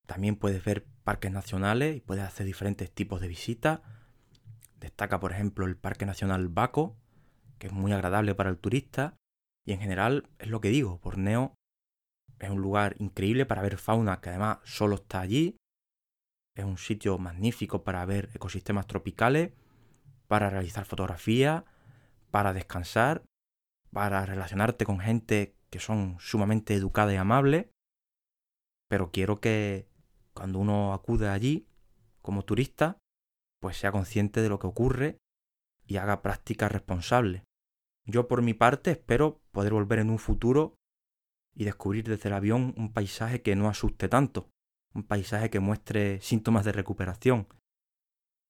también 0.07 0.35
puedes 0.35 0.61
ver 0.65 0.85
parques 1.05 1.31
nacionales 1.31 1.95
y 1.95 2.01
puedes 2.01 2.25
hacer 2.25 2.45
diferentes 2.45 2.91
tipos 2.91 3.21
de 3.21 3.29
visitas. 3.29 3.79
Destaca, 4.77 5.21
por 5.21 5.31
ejemplo, 5.31 5.65
el 5.65 5.77
Parque 5.77 6.05
Nacional 6.05 6.49
Baco, 6.49 6.97
que 7.59 7.67
es 7.67 7.73
muy 7.73 7.93
agradable 7.93 8.35
para 8.35 8.49
el 8.49 8.57
turista. 8.57 9.15
Y 9.65 9.71
en 9.71 9.79
general 9.79 10.27
es 10.37 10.49
lo 10.49 10.59
que 10.59 10.67
digo, 10.67 10.99
Borneo 11.01 11.55
es 12.45 12.51
un 12.51 12.61
lugar 12.61 12.95
increíble 12.99 13.45
para 13.45 13.61
ver 13.61 13.77
fauna 13.77 14.19
que 14.21 14.29
además 14.29 14.59
solo 14.63 14.95
está 14.95 15.21
allí. 15.21 15.57
Es 16.55 16.65
un 16.65 16.77
sitio 16.77 17.17
magnífico 17.17 17.83
para 17.83 18.05
ver 18.05 18.29
ecosistemas 18.33 18.87
tropicales, 18.87 19.51
para 20.27 20.49
realizar 20.49 20.85
fotografías, 20.85 21.63
para 22.29 22.53
descansar 22.53 23.23
para 23.91 24.25
relacionarte 24.25 24.85
con 24.85 24.99
gente 24.99 25.55
que 25.69 25.79
son 25.79 26.17
sumamente 26.19 26.73
educada 26.73 27.13
y 27.13 27.17
amable, 27.17 27.71
pero 28.89 29.11
quiero 29.11 29.39
que 29.39 29.87
cuando 30.33 30.59
uno 30.59 30.93
acude 30.93 31.29
allí 31.29 31.67
como 32.21 32.43
turista, 32.43 32.97
pues 33.61 33.77
sea 33.77 33.91
consciente 33.91 34.41
de 34.41 34.49
lo 34.49 34.59
que 34.59 34.67
ocurre 34.67 35.17
y 35.85 35.97
haga 35.97 36.21
prácticas 36.21 36.71
responsables. 36.71 37.43
Yo 38.05 38.27
por 38.27 38.41
mi 38.41 38.53
parte 38.53 38.91
espero 38.91 39.41
poder 39.51 39.73
volver 39.73 39.99
en 39.99 40.09
un 40.09 40.19
futuro 40.19 40.75
y 41.53 41.65
descubrir 41.65 42.07
desde 42.07 42.29
el 42.29 42.35
avión 42.35 42.73
un 42.77 42.91
paisaje 42.93 43.41
que 43.41 43.55
no 43.55 43.67
asuste 43.67 44.09
tanto, 44.09 44.49
un 44.93 45.03
paisaje 45.03 45.49
que 45.49 45.59
muestre 45.59 46.21
síntomas 46.21 46.65
de 46.65 46.71
recuperación 46.71 47.47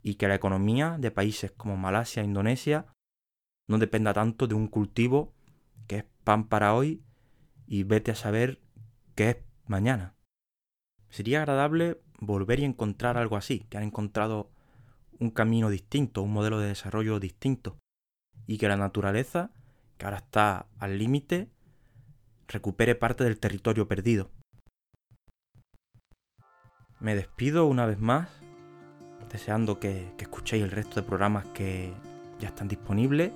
y 0.02 0.16
que 0.16 0.28
la 0.28 0.36
economía 0.36 0.98
de 1.00 1.12
países 1.12 1.52
como 1.52 1.78
Malasia 1.78 2.22
e 2.22 2.26
Indonesia 2.26 2.88
no 3.68 3.78
dependa 3.78 4.14
tanto 4.14 4.48
de 4.48 4.56
un 4.56 4.68
cultivo 4.68 5.34
que 5.88 5.98
es 5.98 6.06
pan 6.24 6.48
para 6.48 6.74
hoy 6.74 7.04
y 7.68 7.84
vete 7.84 8.12
a 8.12 8.16
saber 8.16 8.60
qué 9.16 9.30
es 9.30 9.38
mañana. 9.66 10.16
Sería 11.10 11.40
agradable 11.40 12.02
volver 12.20 12.60
y 12.60 12.66
encontrar 12.66 13.18
algo 13.18 13.36
así, 13.36 13.66
que 13.70 13.78
han 13.78 13.84
encontrado 13.84 14.52
un 15.20 15.30
camino 15.30 15.70
distinto, 15.70 16.22
un 16.22 16.34
modelo 16.34 16.60
de 16.60 16.68
desarrollo 16.68 17.20
distinto, 17.20 17.78
y 18.48 18.58
que 18.58 18.68
la 18.68 18.78
naturaleza, 18.78 19.52
que 19.98 20.06
ahora 20.06 20.18
está 20.18 20.68
al 20.80 20.98
límite, 20.98 21.50
recupere 22.52 22.96
parte 22.96 23.24
del 23.24 23.40
territorio 23.40 23.88
perdido. 23.88 24.30
Me 27.00 27.16
despido 27.16 27.66
una 27.66 27.86
vez 27.86 28.00
más, 28.00 28.30
deseando 29.32 29.80
que, 29.80 30.14
escuchéis 30.20 30.64
el 30.64 30.72
resto 30.72 31.02
de 31.02 31.08
programas 31.08 31.46
que 31.48 31.94
ya 32.40 32.50
están 32.50 32.68
disponibles 32.68 33.32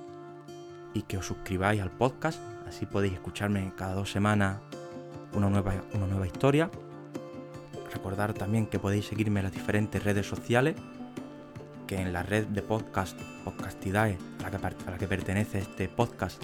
y 0.94 1.02
que 1.02 1.18
os 1.18 1.26
suscribáis 1.26 1.80
al 1.80 1.90
podcast, 1.90 2.40
así 2.68 2.86
podéis 2.86 3.14
escucharme 3.14 3.72
cada 3.76 3.94
dos 3.94 4.10
semanas 4.10 4.60
una 5.32 5.50
nueva, 5.50 5.74
una 5.94 6.06
nueva 6.06 6.26
historia. 6.26 6.70
Recordar 7.92 8.34
también 8.34 8.66
que 8.66 8.78
podéis 8.78 9.06
seguirme 9.06 9.40
en 9.40 9.44
las 9.44 9.52
diferentes 9.52 10.02
redes 10.02 10.26
sociales, 10.26 10.76
que 11.86 12.00
en 12.00 12.12
la 12.12 12.22
red 12.22 12.46
de 12.46 12.62
podcast 12.62 13.18
Podcastidae, 13.44 14.18
a 14.40 14.42
la 14.42 14.50
que, 14.50 14.66
a 14.86 14.90
la 14.90 14.98
que 14.98 15.08
pertenece 15.08 15.58
este 15.58 15.88
podcast, 15.88 16.42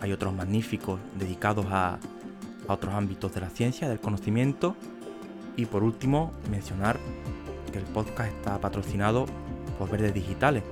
hay 0.00 0.12
otros 0.12 0.34
magníficos 0.34 1.00
dedicados 1.18 1.66
a, 1.70 1.98
otros 2.68 2.94
ámbitos 2.94 3.32
de 3.32 3.40
la 3.40 3.48
ciencia, 3.48 3.88
del 3.88 4.00
conocimiento. 4.00 4.74
Y 5.56 5.66
por 5.66 5.82
último, 5.84 6.32
mencionar 6.50 6.98
que 7.72 7.78
el 7.78 7.84
podcast 7.84 8.32
está 8.32 8.60
patrocinado 8.60 9.26
por 9.78 9.88
Verdes 9.90 10.12
Digitales, 10.12 10.64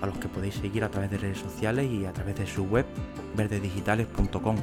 a 0.00 0.06
los 0.06 0.16
que 0.18 0.28
podéis 0.28 0.54
seguir 0.54 0.84
a 0.84 0.90
través 0.90 1.10
de 1.10 1.18
redes 1.18 1.38
sociales 1.38 1.90
y 1.90 2.06
a 2.06 2.12
través 2.12 2.36
de 2.36 2.46
su 2.46 2.64
web 2.64 2.86
verdedigitales.com. 3.36 4.56